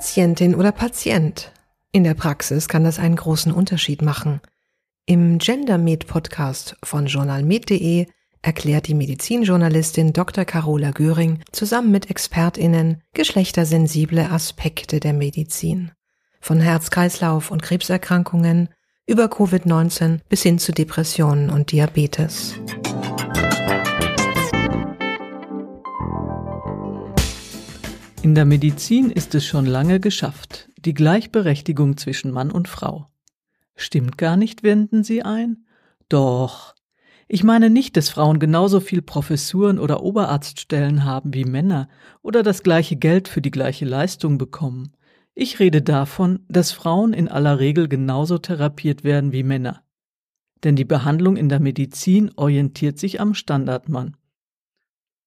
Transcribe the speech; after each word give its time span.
Patientin 0.00 0.54
oder 0.54 0.72
Patient. 0.72 1.52
In 1.92 2.04
der 2.04 2.14
Praxis 2.14 2.68
kann 2.68 2.84
das 2.84 2.98
einen 2.98 3.16
großen 3.16 3.52
Unterschied 3.52 4.00
machen. 4.00 4.40
Im 5.04 5.36
GenderMed 5.36 6.06
Podcast 6.06 6.74
von 6.82 7.04
journalmed.de 7.04 8.06
erklärt 8.40 8.88
die 8.88 8.94
Medizinjournalistin 8.94 10.14
Dr. 10.14 10.46
Carola 10.46 10.92
Göring 10.92 11.40
zusammen 11.52 11.90
mit 11.90 12.08
ExpertInnen 12.08 13.02
geschlechtersensible 13.12 14.30
Aspekte 14.30 15.00
der 15.00 15.12
Medizin. 15.12 15.92
Von 16.40 16.60
Herz-Kreislauf- 16.60 17.50
und 17.50 17.60
Krebserkrankungen 17.60 18.70
über 19.06 19.26
Covid-19 19.26 20.20
bis 20.30 20.42
hin 20.42 20.58
zu 20.58 20.72
Depressionen 20.72 21.50
und 21.50 21.72
Diabetes. 21.72 22.54
In 28.22 28.34
der 28.34 28.44
Medizin 28.44 29.10
ist 29.10 29.34
es 29.34 29.46
schon 29.46 29.64
lange 29.64 29.98
geschafft, 29.98 30.68
die 30.84 30.92
Gleichberechtigung 30.92 31.96
zwischen 31.96 32.30
Mann 32.30 32.50
und 32.50 32.68
Frau. 32.68 33.06
Stimmt 33.76 34.18
gar 34.18 34.36
nicht, 34.36 34.62
wenden 34.62 35.02
Sie 35.04 35.22
ein? 35.22 35.64
Doch. 36.10 36.74
Ich 37.28 37.44
meine 37.44 37.70
nicht, 37.70 37.96
dass 37.96 38.10
Frauen 38.10 38.38
genauso 38.38 38.80
viel 38.80 39.00
Professuren 39.00 39.78
oder 39.78 40.02
Oberarztstellen 40.02 41.04
haben 41.06 41.32
wie 41.32 41.46
Männer 41.46 41.88
oder 42.20 42.42
das 42.42 42.62
gleiche 42.62 42.96
Geld 42.96 43.26
für 43.26 43.40
die 43.40 43.50
gleiche 43.50 43.86
Leistung 43.86 44.36
bekommen. 44.36 44.92
Ich 45.34 45.58
rede 45.58 45.80
davon, 45.80 46.40
dass 46.46 46.72
Frauen 46.72 47.14
in 47.14 47.26
aller 47.26 47.58
Regel 47.58 47.88
genauso 47.88 48.36
therapiert 48.36 49.02
werden 49.02 49.32
wie 49.32 49.44
Männer. 49.44 49.82
Denn 50.62 50.76
die 50.76 50.84
Behandlung 50.84 51.38
in 51.38 51.48
der 51.48 51.60
Medizin 51.60 52.30
orientiert 52.36 52.98
sich 52.98 53.18
am 53.18 53.32
Standardmann. 53.32 54.14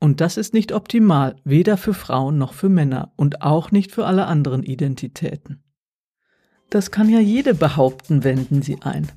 Und 0.03 0.19
das 0.19 0.35
ist 0.35 0.53
nicht 0.53 0.73
optimal, 0.73 1.37
weder 1.45 1.77
für 1.77 1.93
Frauen 1.93 2.37
noch 2.37 2.51
für 2.51 2.67
Männer 2.67 3.13
und 3.15 3.41
auch 3.41 3.71
nicht 3.71 3.93
für 3.93 4.05
alle 4.05 4.25
anderen 4.25 4.61
Identitäten. 4.61 5.63
Das 6.69 6.91
kann 6.91 7.07
ja 7.07 7.21
jede 7.21 7.53
behaupten, 7.53 8.25
wenden 8.25 8.61
Sie 8.61 8.79
ein. 8.81 9.07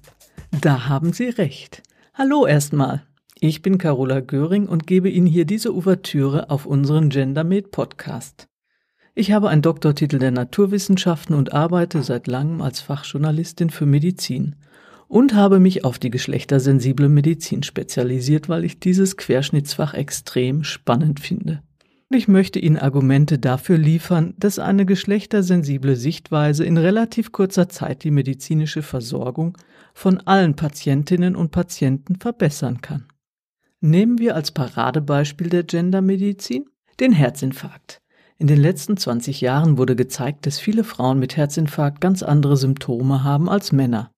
Da 0.60 0.88
haben 0.88 1.12
Sie 1.12 1.28
recht. 1.28 1.82
Hallo 2.14 2.46
erstmal. 2.46 3.02
Ich 3.40 3.62
bin 3.62 3.78
Carola 3.78 4.20
Göring 4.20 4.68
und 4.68 4.86
gebe 4.86 5.10
Ihnen 5.10 5.26
hier 5.26 5.44
diese 5.44 5.74
Ouvertüre 5.74 6.50
auf 6.50 6.66
unseren 6.66 7.08
GenderMed 7.08 7.72
Podcast. 7.72 8.46
Ich 9.16 9.32
habe 9.32 9.48
einen 9.48 9.62
Doktortitel 9.62 10.20
der 10.20 10.30
Naturwissenschaften 10.30 11.34
und 11.34 11.52
arbeite 11.52 12.04
seit 12.04 12.28
langem 12.28 12.62
als 12.62 12.78
Fachjournalistin 12.78 13.70
für 13.70 13.86
Medizin 13.86 14.54
und 15.08 15.34
habe 15.34 15.60
mich 15.60 15.84
auf 15.84 15.98
die 15.98 16.10
geschlechtersensible 16.10 17.08
Medizin 17.08 17.62
spezialisiert, 17.62 18.48
weil 18.48 18.64
ich 18.64 18.80
dieses 18.80 19.16
Querschnittsfach 19.16 19.94
extrem 19.94 20.64
spannend 20.64 21.20
finde. 21.20 21.62
Ich 22.08 22.28
möchte 22.28 22.60
Ihnen 22.60 22.78
Argumente 22.78 23.38
dafür 23.38 23.78
liefern, 23.78 24.34
dass 24.38 24.60
eine 24.60 24.86
geschlechtersensible 24.86 25.96
Sichtweise 25.96 26.64
in 26.64 26.76
relativ 26.76 27.32
kurzer 27.32 27.68
Zeit 27.68 28.04
die 28.04 28.12
medizinische 28.12 28.82
Versorgung 28.82 29.58
von 29.92 30.20
allen 30.20 30.54
Patientinnen 30.54 31.34
und 31.34 31.50
Patienten 31.50 32.16
verbessern 32.16 32.80
kann. 32.80 33.06
Nehmen 33.80 34.18
wir 34.18 34.36
als 34.36 34.52
Paradebeispiel 34.52 35.48
der 35.48 35.64
Gendermedizin 35.64 36.66
den 37.00 37.12
Herzinfarkt. 37.12 38.00
In 38.38 38.46
den 38.46 38.60
letzten 38.60 38.96
20 38.96 39.40
Jahren 39.40 39.76
wurde 39.76 39.96
gezeigt, 39.96 40.46
dass 40.46 40.60
viele 40.60 40.84
Frauen 40.84 41.18
mit 41.18 41.36
Herzinfarkt 41.36 42.00
ganz 42.00 42.22
andere 42.22 42.56
Symptome 42.56 43.24
haben 43.24 43.48
als 43.48 43.72
Männer. 43.72 44.12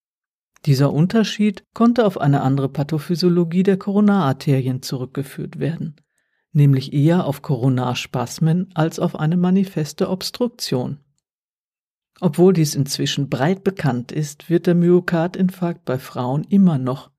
Dieser 0.66 0.92
Unterschied 0.92 1.64
konnte 1.72 2.04
auf 2.04 2.20
eine 2.20 2.42
andere 2.42 2.68
Pathophysiologie 2.68 3.62
der 3.62 3.76
Koronararterien 3.76 4.82
zurückgeführt 4.82 5.58
werden, 5.58 5.96
nämlich 6.52 6.92
eher 6.92 7.26
auf 7.26 7.42
Koronarspasmen 7.42 8.70
als 8.74 8.98
auf 8.98 9.16
eine 9.16 9.36
manifeste 9.36 10.10
Obstruktion. 10.10 10.98
Obwohl 12.20 12.52
dies 12.52 12.74
inzwischen 12.74 13.28
breit 13.28 13.62
bekannt 13.62 14.10
ist, 14.10 14.50
wird 14.50 14.66
der 14.66 14.74
Myokardinfarkt 14.74 15.84
bei 15.84 15.98
Frauen 15.98 16.44
immer 16.44 16.78
noch, 16.78 17.10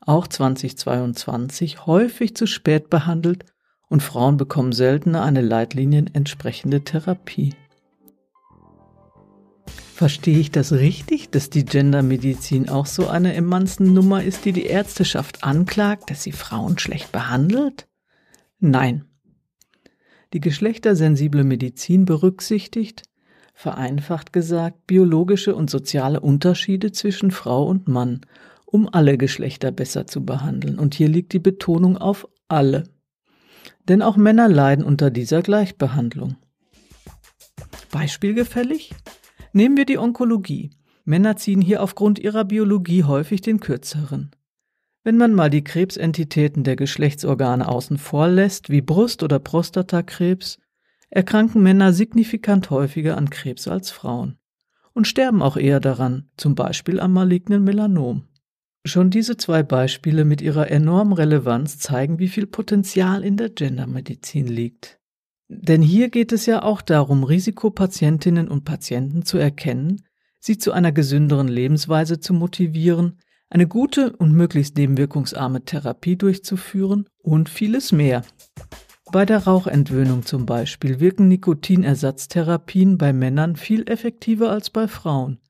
auch 0.00 0.26
2022, 0.26 1.84
häufig 1.84 2.34
zu 2.34 2.46
spät 2.46 2.88
behandelt 2.88 3.44
und 3.88 4.02
Frauen 4.02 4.38
bekommen 4.38 4.72
seltener 4.72 5.22
eine 5.22 5.42
Leitlinien 5.42 6.12
entsprechende 6.14 6.82
Therapie. 6.82 7.54
Verstehe 10.00 10.38
ich 10.38 10.50
das 10.50 10.72
richtig, 10.72 11.28
dass 11.28 11.50
die 11.50 11.66
Gendermedizin 11.66 12.70
auch 12.70 12.86
so 12.86 13.08
eine 13.08 13.34
Emanzen-Nummer 13.34 14.24
ist, 14.24 14.46
die 14.46 14.52
die 14.52 14.64
Ärzteschaft 14.64 15.44
anklagt, 15.44 16.08
dass 16.08 16.22
sie 16.22 16.32
Frauen 16.32 16.78
schlecht 16.78 17.12
behandelt? 17.12 17.86
Nein. 18.60 19.04
Die 20.32 20.40
geschlechtersensible 20.40 21.44
Medizin 21.44 22.06
berücksichtigt, 22.06 23.02
vereinfacht 23.52 24.32
gesagt, 24.32 24.86
biologische 24.86 25.54
und 25.54 25.68
soziale 25.68 26.20
Unterschiede 26.20 26.92
zwischen 26.92 27.30
Frau 27.30 27.66
und 27.66 27.86
Mann, 27.86 28.22
um 28.64 28.88
alle 28.90 29.18
Geschlechter 29.18 29.70
besser 29.70 30.06
zu 30.06 30.24
behandeln. 30.24 30.78
Und 30.78 30.94
hier 30.94 31.08
liegt 31.08 31.34
die 31.34 31.40
Betonung 31.40 31.98
auf 31.98 32.26
alle. 32.48 32.84
Denn 33.86 34.00
auch 34.00 34.16
Männer 34.16 34.48
leiden 34.48 34.82
unter 34.82 35.10
dieser 35.10 35.42
Gleichbehandlung. 35.42 36.36
Beispielgefällig? 37.90 38.94
Nehmen 39.52 39.76
wir 39.76 39.86
die 39.86 39.98
Onkologie. 39.98 40.70
Männer 41.04 41.36
ziehen 41.36 41.60
hier 41.60 41.82
aufgrund 41.82 42.18
ihrer 42.18 42.44
Biologie 42.44 43.04
häufig 43.04 43.40
den 43.40 43.58
kürzeren. 43.58 44.30
Wenn 45.02 45.16
man 45.16 45.34
mal 45.34 45.50
die 45.50 45.64
Krebsentitäten 45.64 46.62
der 46.62 46.76
Geschlechtsorgane 46.76 47.66
außen 47.66 47.98
vor 47.98 48.28
lässt, 48.28 48.70
wie 48.70 48.82
Brust- 48.82 49.22
oder 49.22 49.38
Prostatakrebs, 49.38 50.58
erkranken 51.08 51.62
Männer 51.62 51.92
signifikant 51.92 52.70
häufiger 52.70 53.16
an 53.16 53.30
Krebs 53.30 53.66
als 53.66 53.90
Frauen 53.90 54.38
und 54.92 55.08
sterben 55.08 55.42
auch 55.42 55.56
eher 55.56 55.80
daran, 55.80 56.30
zum 56.36 56.54
Beispiel 56.54 57.00
am 57.00 57.12
malignen 57.12 57.64
Melanom. 57.64 58.28
Schon 58.84 59.10
diese 59.10 59.36
zwei 59.36 59.62
Beispiele 59.62 60.24
mit 60.24 60.40
ihrer 60.40 60.70
enormen 60.70 61.12
Relevanz 61.12 61.78
zeigen, 61.78 62.18
wie 62.18 62.28
viel 62.28 62.46
Potenzial 62.46 63.24
in 63.24 63.36
der 63.36 63.50
Gendermedizin 63.50 64.46
liegt. 64.46 64.99
Denn 65.52 65.82
hier 65.82 66.10
geht 66.10 66.30
es 66.30 66.46
ja 66.46 66.62
auch 66.62 66.80
darum, 66.80 67.24
Risikopatientinnen 67.24 68.46
und 68.46 68.64
Patienten 68.64 69.24
zu 69.24 69.36
erkennen, 69.36 70.02
sie 70.38 70.58
zu 70.58 70.70
einer 70.70 70.92
gesünderen 70.92 71.48
Lebensweise 71.48 72.20
zu 72.20 72.32
motivieren, 72.32 73.18
eine 73.48 73.66
gute 73.66 74.14
und 74.16 74.32
möglichst 74.32 74.76
nebenwirkungsarme 74.76 75.64
Therapie 75.64 76.14
durchzuführen 76.14 77.08
und 77.18 77.48
vieles 77.48 77.90
mehr. 77.90 78.22
Bei 79.10 79.26
der 79.26 79.38
Rauchentwöhnung 79.38 80.24
zum 80.24 80.46
Beispiel 80.46 81.00
wirken 81.00 81.26
Nikotinersatztherapien 81.26 82.96
bei 82.96 83.12
Männern 83.12 83.56
viel 83.56 83.90
effektiver 83.90 84.52
als 84.52 84.70
bei 84.70 84.86
Frauen. 84.86 85.40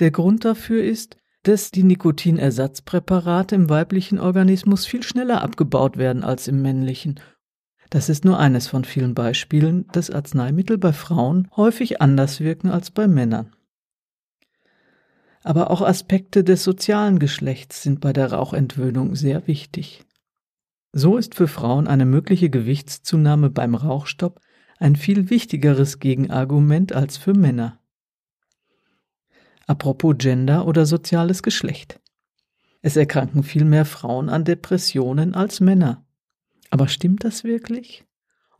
Der 0.00 0.10
Grund 0.10 0.44
dafür 0.44 0.82
ist, 0.82 1.16
dass 1.44 1.70
die 1.70 1.84
Nikotinersatzpräparate 1.84 3.54
im 3.54 3.70
weiblichen 3.70 4.18
Organismus 4.18 4.84
viel 4.84 5.04
schneller 5.04 5.42
abgebaut 5.42 5.96
werden 5.96 6.24
als 6.24 6.48
im 6.48 6.60
männlichen 6.60 7.20
das 7.90 8.08
ist 8.08 8.24
nur 8.24 8.38
eines 8.38 8.68
von 8.68 8.84
vielen 8.84 9.14
Beispielen, 9.14 9.86
dass 9.92 10.10
Arzneimittel 10.10 10.78
bei 10.78 10.92
Frauen 10.92 11.48
häufig 11.56 12.00
anders 12.00 12.40
wirken 12.40 12.70
als 12.70 12.90
bei 12.90 13.08
Männern. 13.08 13.54
Aber 15.42 15.70
auch 15.70 15.80
Aspekte 15.80 16.44
des 16.44 16.64
sozialen 16.64 17.18
Geschlechts 17.18 17.82
sind 17.82 18.00
bei 18.00 18.12
der 18.12 18.32
Rauchentwöhnung 18.32 19.14
sehr 19.14 19.46
wichtig. 19.46 20.04
So 20.92 21.16
ist 21.16 21.34
für 21.34 21.48
Frauen 21.48 21.86
eine 21.86 22.06
mögliche 22.06 22.50
Gewichtszunahme 22.50 23.50
beim 23.50 23.74
Rauchstopp 23.74 24.40
ein 24.78 24.96
viel 24.96 25.30
wichtigeres 25.30 25.98
Gegenargument 25.98 26.92
als 26.92 27.16
für 27.16 27.34
Männer. 27.34 27.80
Apropos 29.66 30.14
Gender 30.18 30.66
oder 30.66 30.86
soziales 30.86 31.42
Geschlecht. 31.42 32.00
Es 32.80 32.96
erkranken 32.96 33.42
viel 33.42 33.64
mehr 33.64 33.84
Frauen 33.84 34.28
an 34.28 34.44
Depressionen 34.44 35.34
als 35.34 35.60
Männer. 35.60 36.06
Aber 36.70 36.88
stimmt 36.88 37.24
das 37.24 37.44
wirklich? 37.44 38.04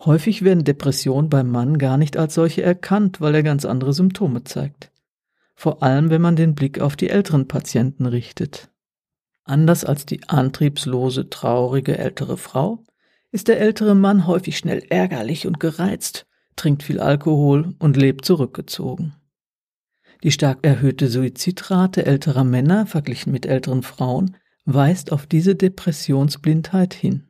Häufig 0.05 0.43
werden 0.43 0.65
Depressionen 0.65 1.29
beim 1.29 1.51
Mann 1.51 1.79
gar 1.79 1.97
nicht 1.97 2.17
als 2.17 2.35
solche 2.35 2.63
erkannt, 2.63 3.21
weil 3.21 3.35
er 3.35 3.43
ganz 3.43 3.65
andere 3.65 3.93
Symptome 3.93 4.45
zeigt. 4.45 4.93
Vor 5.55 5.83
allem, 5.83 6.11
wenn 6.11 6.23
man 6.23 6.37
den 6.37 6.55
Blick 6.55 6.81
auf 6.81 6.95
die 6.95 7.11
älteren 7.11 7.49
Patienten 7.49 8.07
richtet. 8.07 8.71
Anders 9.45 9.85
als 9.85 10.07
die 10.07 10.29
antriebslose, 10.29 11.31
traurige 11.31 11.99
ältere 11.99 12.37
Frau 12.37 12.85
ist 13.33 13.49
der 13.49 13.61
ältere 13.61 13.95
Mann 13.95 14.27
häufig 14.27 14.57
schnell 14.57 14.85
ärgerlich 14.89 15.47
und 15.47 15.59
gereizt, 15.59 16.27
trinkt 16.55 16.83
viel 16.83 17.01
Alkohol 17.01 17.75
und 17.79 17.97
lebt 17.97 18.25
zurückgezogen. 18.25 19.15
Die 20.23 20.33
stark 20.33 20.59
erhöhte 20.63 21.09
Suizidrate 21.09 22.05
älterer 22.07 22.45
Männer 22.45 22.87
verglichen 22.87 23.33
mit 23.33 23.47
älteren 23.47 23.83
Frauen 23.83 24.37
weist 24.65 25.13
auf 25.13 25.27
diese 25.27 25.55
Depressionsblindheit 25.55 26.93
hin. 26.93 27.28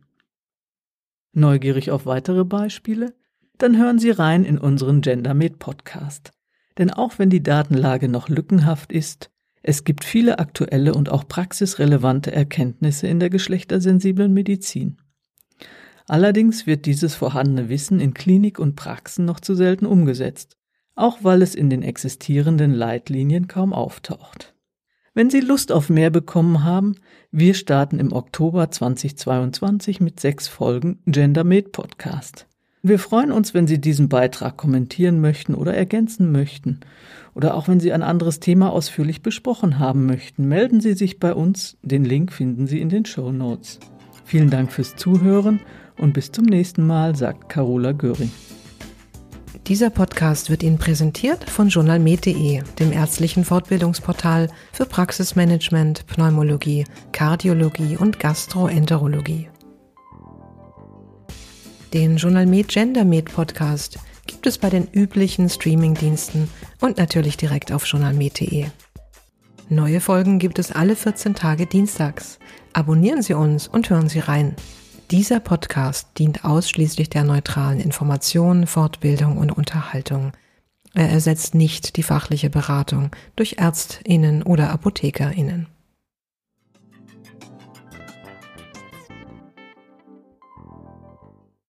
Neugierig 1.32 1.90
auf 1.90 2.06
weitere 2.06 2.44
Beispiele? 2.44 3.14
Dann 3.58 3.76
hören 3.76 3.98
Sie 3.98 4.10
rein 4.10 4.44
in 4.44 4.58
unseren 4.58 5.00
GenderMed 5.00 5.58
Podcast. 5.58 6.32
Denn 6.78 6.90
auch 6.90 7.18
wenn 7.18 7.30
die 7.30 7.42
Datenlage 7.42 8.08
noch 8.08 8.28
lückenhaft 8.28 8.92
ist, 8.92 9.30
es 9.62 9.84
gibt 9.84 10.04
viele 10.04 10.38
aktuelle 10.38 10.94
und 10.94 11.10
auch 11.10 11.26
praxisrelevante 11.26 12.32
Erkenntnisse 12.32 13.08
in 13.08 13.20
der 13.20 13.30
geschlechtersensiblen 13.30 14.32
Medizin. 14.32 14.98
Allerdings 16.06 16.66
wird 16.66 16.86
dieses 16.86 17.14
vorhandene 17.14 17.68
Wissen 17.68 18.00
in 18.00 18.14
Klinik 18.14 18.58
und 18.58 18.76
Praxen 18.76 19.24
noch 19.24 19.40
zu 19.40 19.54
selten 19.54 19.84
umgesetzt, 19.84 20.56
auch 20.94 21.18
weil 21.22 21.42
es 21.42 21.54
in 21.54 21.68
den 21.68 21.82
existierenden 21.82 22.72
Leitlinien 22.72 23.46
kaum 23.46 23.72
auftaucht. 23.72 24.54
Wenn 25.18 25.30
Sie 25.30 25.40
Lust 25.40 25.72
auf 25.72 25.90
mehr 25.90 26.10
bekommen 26.10 26.62
haben, 26.62 26.94
wir 27.32 27.54
starten 27.54 27.98
im 27.98 28.12
Oktober 28.12 28.70
2022 28.70 30.00
mit 30.00 30.20
sechs 30.20 30.46
Folgen 30.46 31.00
Gender 31.06 31.42
Med 31.42 31.72
Podcast. 31.72 32.46
Wir 32.84 33.00
freuen 33.00 33.32
uns, 33.32 33.52
wenn 33.52 33.66
Sie 33.66 33.80
diesen 33.80 34.08
Beitrag 34.08 34.56
kommentieren 34.56 35.20
möchten 35.20 35.56
oder 35.56 35.74
ergänzen 35.74 36.30
möchten. 36.30 36.78
Oder 37.34 37.56
auch 37.56 37.66
wenn 37.66 37.80
Sie 37.80 37.92
ein 37.92 38.04
anderes 38.04 38.38
Thema 38.38 38.70
ausführlich 38.70 39.20
besprochen 39.20 39.80
haben 39.80 40.06
möchten, 40.06 40.46
melden 40.46 40.80
Sie 40.80 40.94
sich 40.94 41.18
bei 41.18 41.34
uns. 41.34 41.78
Den 41.82 42.04
Link 42.04 42.32
finden 42.32 42.68
Sie 42.68 42.80
in 42.80 42.88
den 42.88 43.04
Show 43.04 43.32
Notes. 43.32 43.80
Vielen 44.24 44.50
Dank 44.50 44.70
fürs 44.70 44.94
Zuhören 44.94 45.58
und 45.96 46.12
bis 46.12 46.30
zum 46.30 46.44
nächsten 46.44 46.86
Mal, 46.86 47.16
sagt 47.16 47.48
Carola 47.48 47.90
Göring. 47.90 48.30
Dieser 49.68 49.90
Podcast 49.90 50.48
wird 50.48 50.62
Ihnen 50.62 50.78
präsentiert 50.78 51.50
von 51.50 51.68
journalmed.de, 51.68 52.62
dem 52.78 52.90
ärztlichen 52.90 53.44
Fortbildungsportal 53.44 54.48
für 54.72 54.86
Praxismanagement, 54.86 56.06
Pneumologie, 56.06 56.86
Kardiologie 57.12 57.98
und 57.98 58.18
Gastroenterologie. 58.18 59.50
Den 61.92 62.16
Journalmed 62.16 62.68
GenderMed 62.68 63.26
Podcast 63.26 63.98
gibt 64.26 64.46
es 64.46 64.56
bei 64.56 64.70
den 64.70 64.88
üblichen 64.90 65.50
Streamingdiensten 65.50 66.48
und 66.80 66.96
natürlich 66.96 67.36
direkt 67.36 67.70
auf 67.70 67.84
journalmed.de. 67.84 68.68
Neue 69.68 70.00
Folgen 70.00 70.38
gibt 70.38 70.58
es 70.58 70.72
alle 70.72 70.96
14 70.96 71.34
Tage 71.34 71.66
dienstags. 71.66 72.38
Abonnieren 72.72 73.20
Sie 73.20 73.34
uns 73.34 73.68
und 73.68 73.90
hören 73.90 74.08
Sie 74.08 74.20
rein. 74.20 74.56
Dieser 75.10 75.40
Podcast 75.40 76.18
dient 76.18 76.44
ausschließlich 76.44 77.08
der 77.08 77.24
neutralen 77.24 77.80
Information, 77.80 78.66
Fortbildung 78.66 79.38
und 79.38 79.50
Unterhaltung. 79.50 80.32
Er 80.92 81.08
ersetzt 81.08 81.54
nicht 81.54 81.96
die 81.96 82.02
fachliche 82.02 82.50
Beratung 82.50 83.10
durch 83.34 83.54
Ärztinnen 83.56 84.42
oder 84.42 84.70
Apothekerinnen. 84.70 85.66